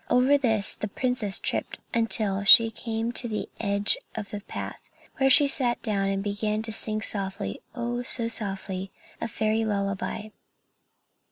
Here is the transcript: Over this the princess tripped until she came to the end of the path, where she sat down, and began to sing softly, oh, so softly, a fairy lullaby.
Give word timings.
Over 0.09 0.35
this 0.35 0.73
the 0.73 0.87
princess 0.87 1.37
tripped 1.37 1.77
until 1.93 2.43
she 2.43 2.71
came 2.71 3.11
to 3.11 3.27
the 3.27 3.47
end 3.59 3.97
of 4.15 4.31
the 4.31 4.41
path, 4.41 4.79
where 5.17 5.29
she 5.29 5.47
sat 5.47 5.79
down, 5.83 6.07
and 6.07 6.23
began 6.23 6.63
to 6.63 6.71
sing 6.71 7.03
softly, 7.03 7.61
oh, 7.75 8.01
so 8.01 8.27
softly, 8.27 8.91
a 9.21 9.27
fairy 9.27 9.63
lullaby. 9.63 10.29